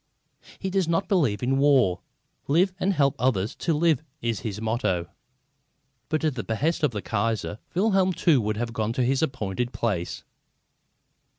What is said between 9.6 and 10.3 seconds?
place.